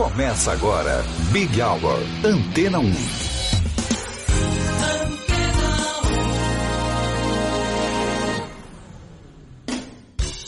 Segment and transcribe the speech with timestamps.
[0.00, 2.90] Começa agora, Big Hour, Antena 1.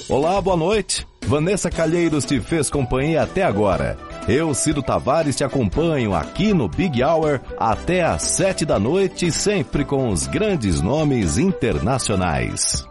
[0.09, 1.07] Olá, boa noite.
[1.27, 3.99] Vanessa Calheiros te fez companhia até agora.
[4.27, 9.85] Eu, Ciro Tavares, te acompanho aqui no Big Hour até às sete da noite, sempre
[9.85, 12.91] com os grandes nomes internacionais.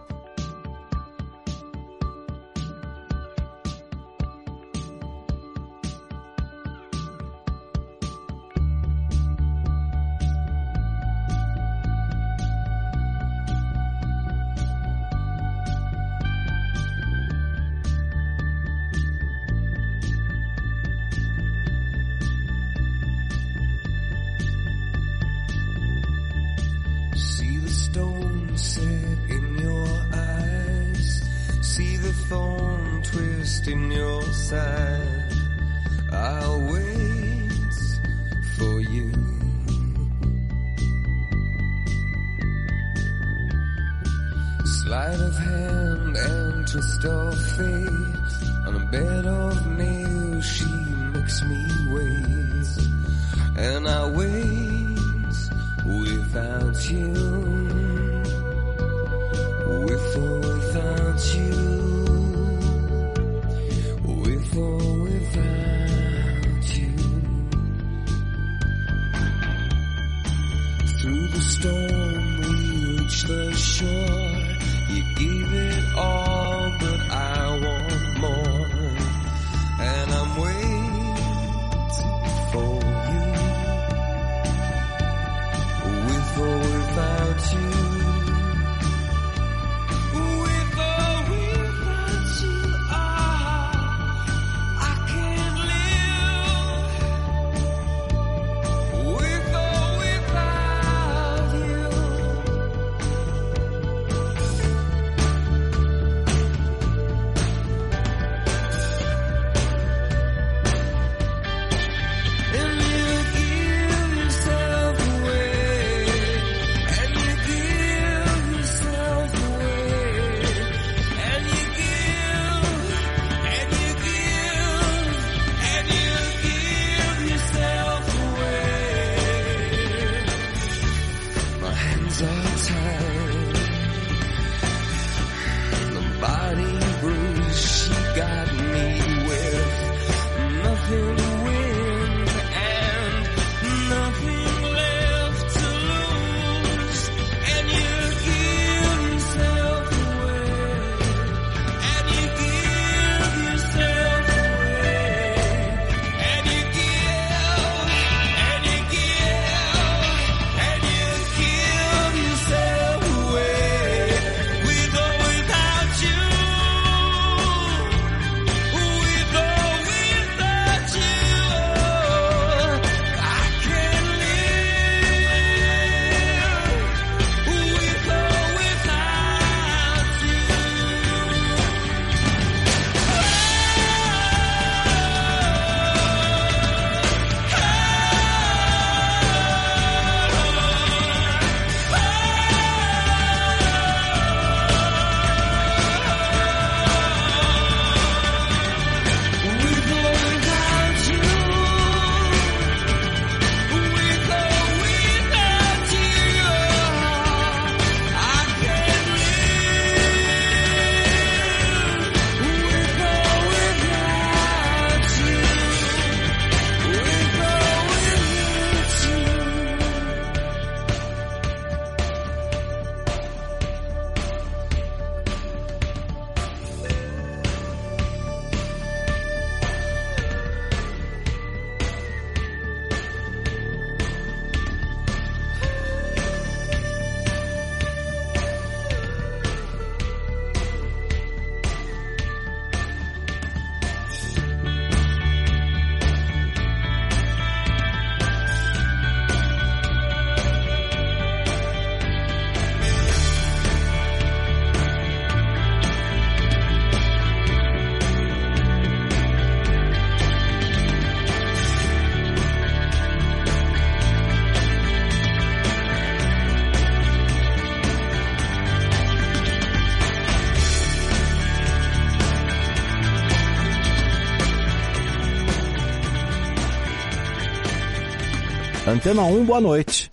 [279.01, 280.07] Antena 1, boa noite.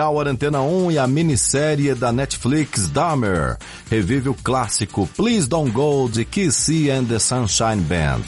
[0.00, 3.58] Hour Antena 1 e a minissérie da Netflix Dahmer
[3.90, 8.22] revive o clássico Please Don't Go de Kissy and the Sunshine Band.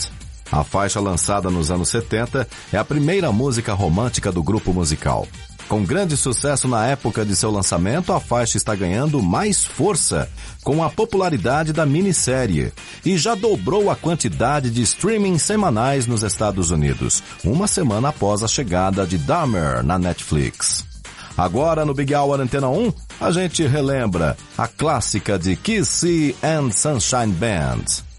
[0.51, 5.27] A faixa lançada nos anos 70 é a primeira música romântica do grupo musical.
[5.69, 10.29] Com grande sucesso na época de seu lançamento, a faixa está ganhando mais força
[10.63, 12.71] com a popularidade da minissérie
[13.07, 18.49] e já dobrou a quantidade de streaming semanais nos Estados Unidos, uma semana após a
[18.49, 20.92] chegada de Dahmer na Netflix.
[21.37, 27.33] Agora no Big Hour Antena 1, a gente relembra a clássica de Kissy and Sunshine
[27.33, 28.12] Band.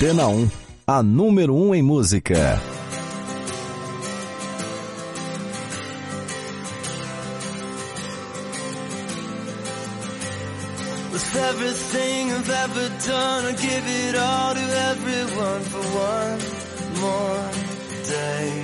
[0.00, 0.50] Antena 1,
[0.86, 2.58] a número 1 em música.
[11.12, 16.38] With everything I've ever done, I give it all to everyone for one
[17.02, 17.50] more
[18.08, 18.62] day.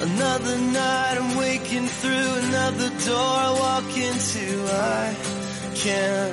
[0.00, 5.14] Another night I'm waking through another door I walk into I
[5.74, 6.23] can't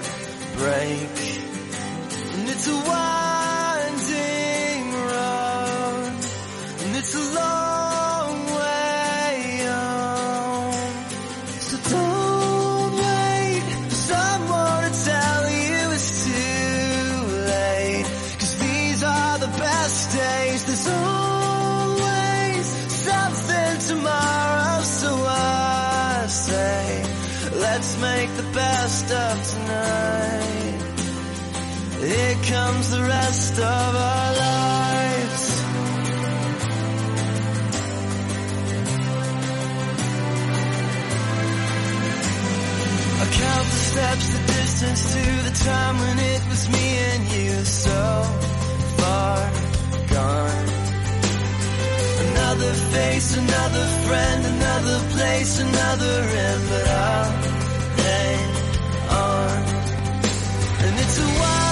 [27.81, 30.81] let's make the best of tonight.
[31.99, 35.45] Here comes the rest of our lives.
[43.17, 47.65] I count the steps, the distance to the time when it was me and you
[47.65, 48.01] so
[48.97, 49.37] far
[50.13, 50.67] gone.
[52.29, 57.50] Another face, another friend, another place, another end, but I'll
[57.97, 58.49] hang
[59.09, 59.63] on.
[60.83, 61.70] And it's a winding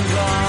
[0.00, 0.47] rest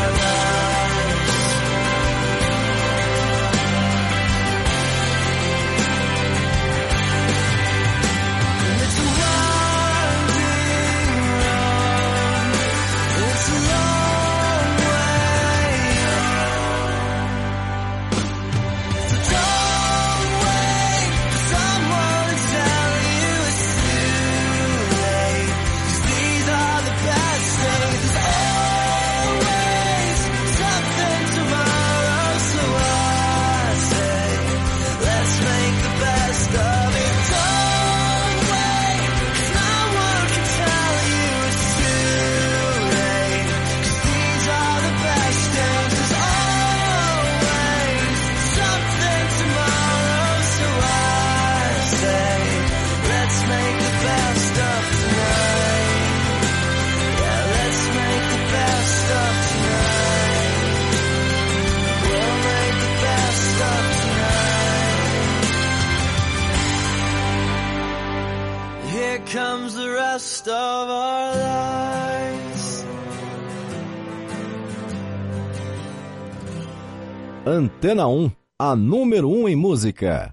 [77.59, 80.31] Antena 1, a número 1 em música.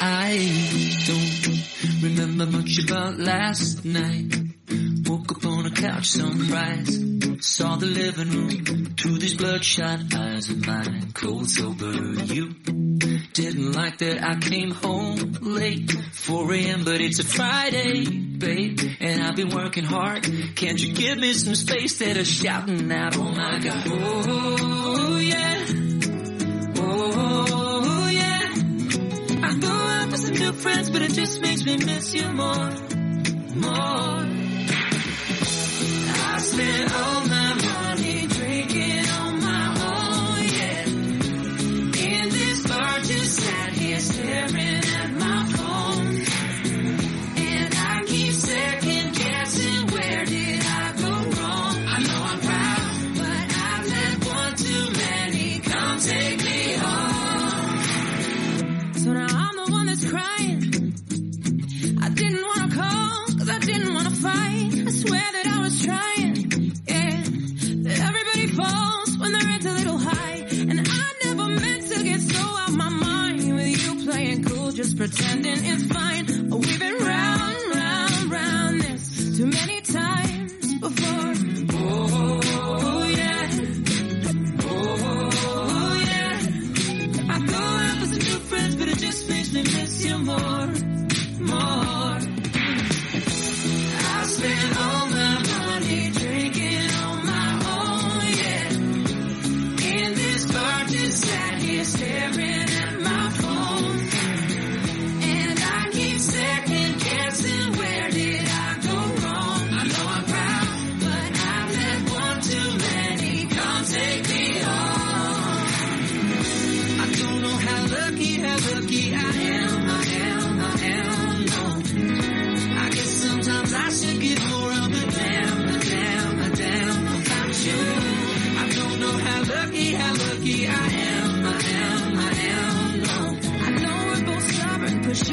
[0.00, 0.38] I
[1.08, 4.32] don't remember much about last night.
[5.08, 7.00] Woke up on a couch, sunrise.
[7.40, 11.10] Saw the living room through these bloodshot eyes of mine.
[11.14, 11.92] Cold sober,
[12.32, 12.54] you
[12.98, 16.84] didn't like that I came home late, 4 a.m.
[16.84, 20.24] But it's a Friday, babe, and I've been working hard.
[20.56, 21.98] Can't you give me some space?
[21.98, 25.64] That are shouting out, oh my god, oh yeah,
[26.76, 28.54] oh yeah.
[29.46, 32.54] I go out with some new friends, but it just makes me miss you more,
[32.54, 32.97] more.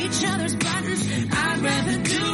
[0.06, 1.02] each other's buttons.
[1.32, 2.25] I'd rather do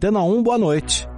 [0.00, 1.09] Antena 1, boa noite.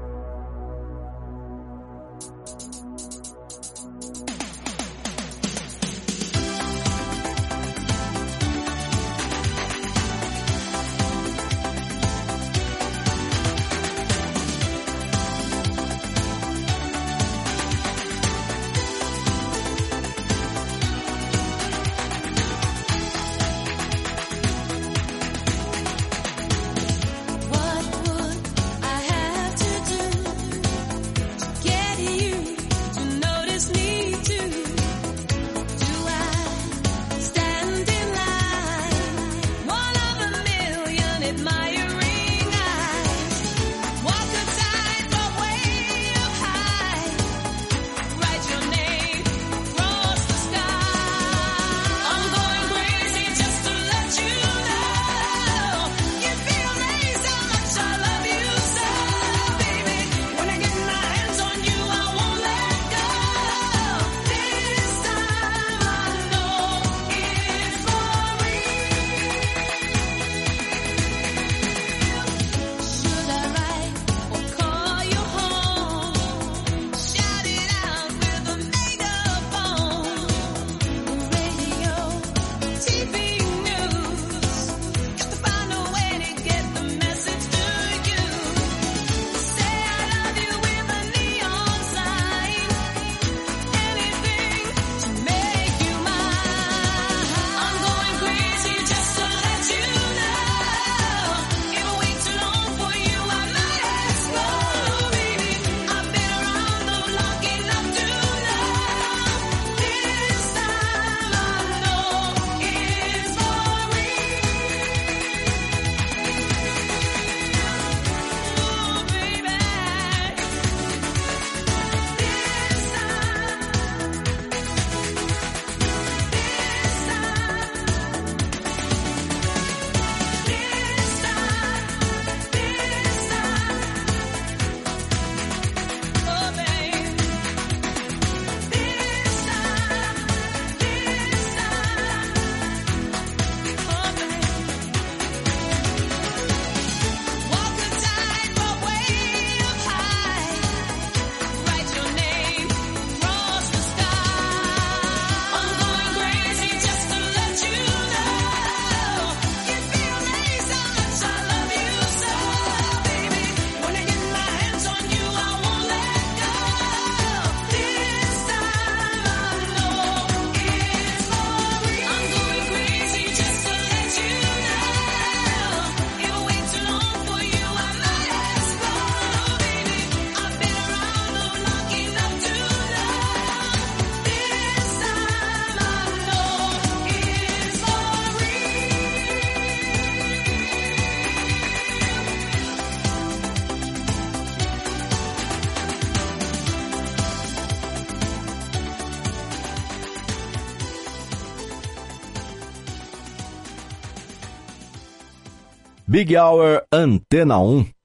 [206.23, 208.02] Big Hour Antena 1.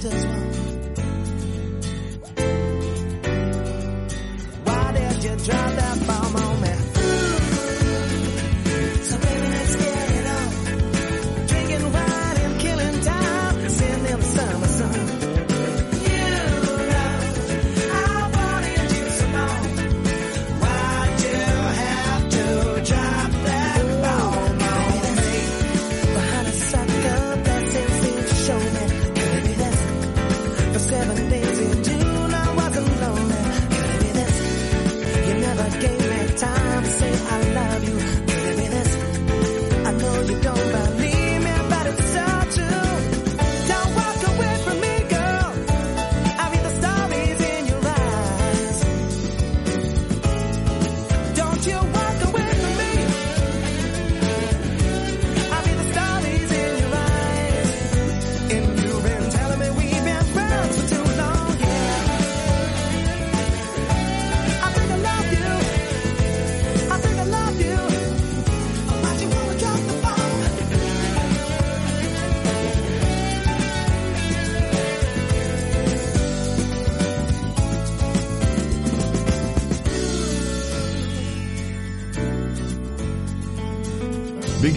[0.00, 0.51] Big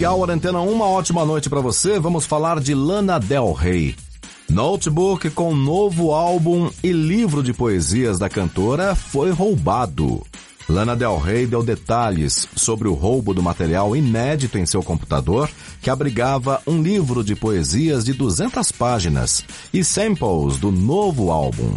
[0.06, 1.98] Hour Antena 1, uma ótima noite para você.
[1.98, 3.96] Vamos falar de Lana Del Rey.
[4.48, 10.24] Notebook com novo álbum e livro de poesias da cantora foi roubado.
[10.68, 15.50] Lana Del Rey deu detalhes sobre o roubo do material inédito em seu computador,
[15.82, 21.74] que abrigava um livro de poesias de 200 páginas e samples do novo álbum.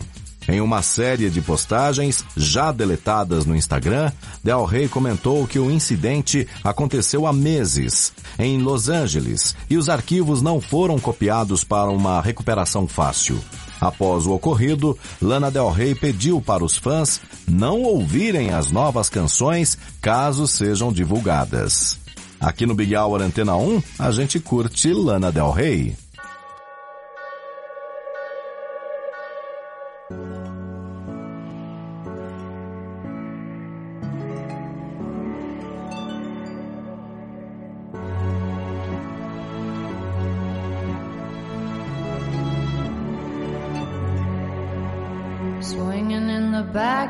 [0.51, 4.11] Em uma série de postagens já deletadas no Instagram,
[4.43, 10.41] Del Rey comentou que o incidente aconteceu há meses, em Los Angeles, e os arquivos
[10.41, 13.39] não foram copiados para uma recuperação fácil.
[13.79, 19.77] Após o ocorrido, Lana Del Rey pediu para os fãs não ouvirem as novas canções
[20.01, 21.99] caso sejam divulgadas.
[22.39, 25.95] Aqui no Big Hour Antena 1, a gente curte Lana Del Rey.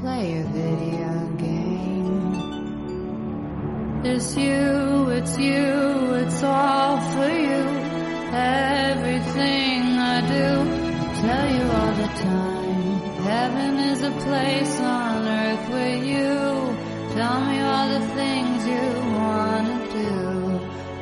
[0.00, 2.00] play a video game.
[4.02, 7.62] It's you, it's you, it's all for you.
[8.32, 9.80] Everything
[10.14, 10.48] I do,
[11.24, 13.00] tell you all the time.
[13.30, 16.34] Heaven is a place on earth with you.
[17.16, 18.86] Tell me all the things you
[19.20, 20.14] wanna do.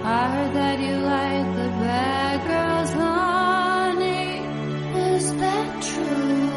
[0.03, 4.29] I heard that you like the bad girls, honey.
[5.15, 6.49] Is that true?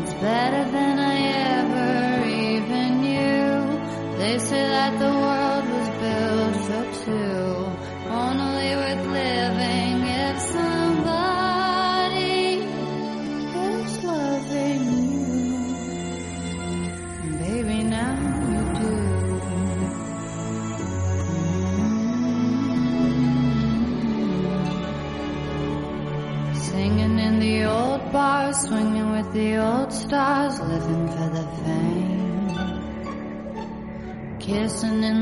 [0.00, 0.65] It's better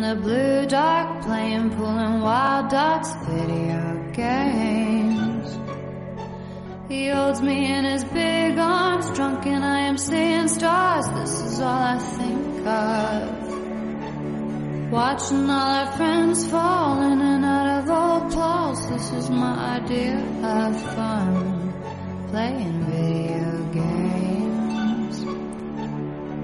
[0.08, 5.48] the blue dark, playing, pulling wild dots, video games.
[6.88, 11.06] He holds me in his big arms, drunk and I am seeing stars.
[11.18, 13.44] This is all I think of.
[14.92, 18.86] Watching all our friends fall in and out of old clothes.
[18.90, 21.72] This is my idea of fun.
[22.28, 22.73] Playing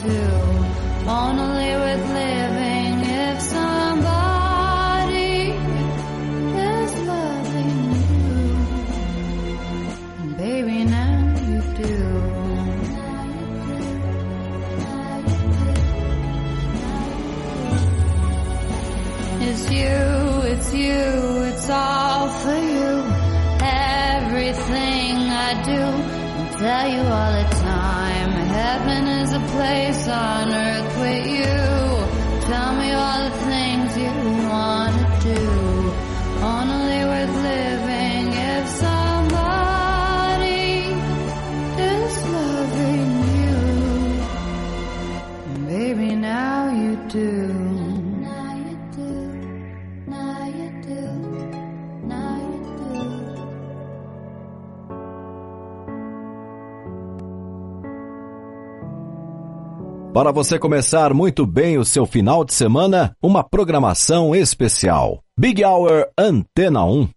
[0.00, 0.32] two.
[1.06, 5.36] Only worth living if somebody
[6.72, 8.26] is loving you.
[10.36, 11.14] Baby, now
[11.48, 11.94] you do.
[19.46, 19.96] It's you,
[20.52, 22.92] it's you, it's all for you.
[23.60, 25.16] Everything
[25.46, 25.82] I do,
[26.40, 27.63] I tell you all the time.
[28.64, 31.54] Heaven is a place on earth with you.
[32.48, 33.63] Tell me all the things
[60.14, 65.18] Para você começar muito bem o seu final de semana, uma programação especial.
[65.36, 67.08] Big Hour Antena 1.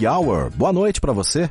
[0.00, 0.50] Happy Hour.
[0.56, 1.50] Boa noite para você.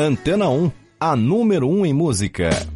[0.00, 2.69] Antena 1, a número 1 em música.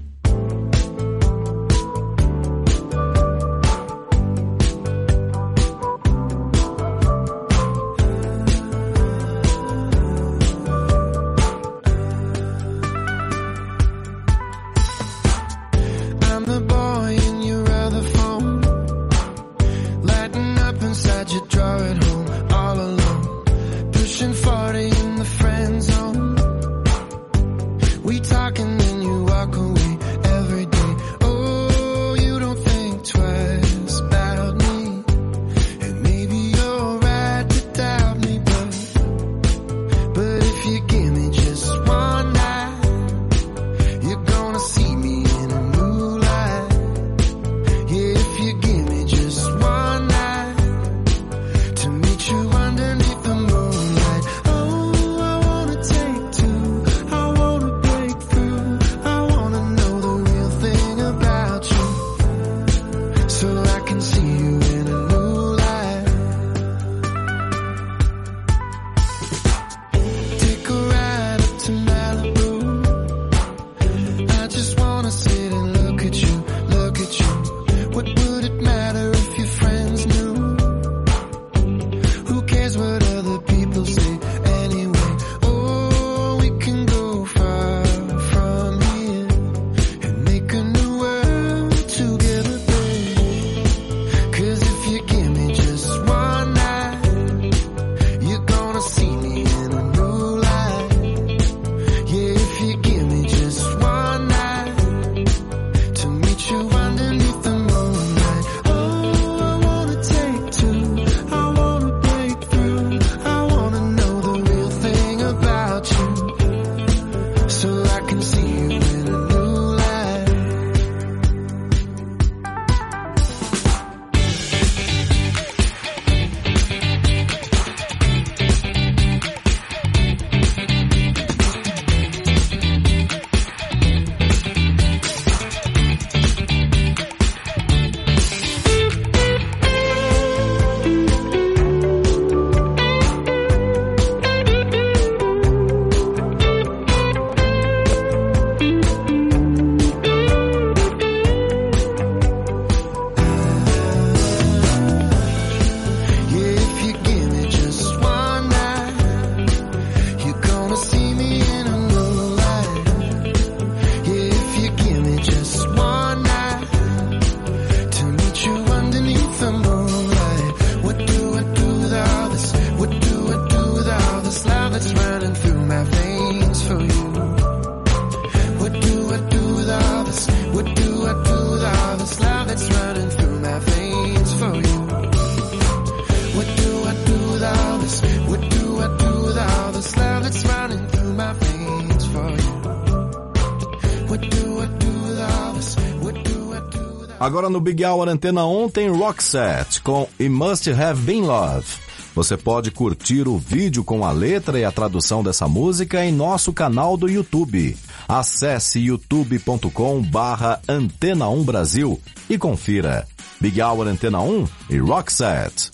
[197.35, 201.67] Agora no Big Hour Antena 1 tem Rockset com It Must Have Been Love.
[202.15, 206.53] Você pode curtir o vídeo com a letra e a tradução dessa música em nosso
[206.53, 207.77] canal do YouTube.
[208.07, 213.05] Acesse youtube.com barra Antena 1 Brasil e confira.
[213.41, 215.73] Big Hour Antena 1 e Rockset.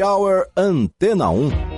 [0.00, 1.69] Big Hour Antena 1.